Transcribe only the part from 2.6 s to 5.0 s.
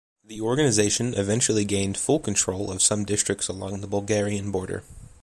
of some districts along the Bulgarian border.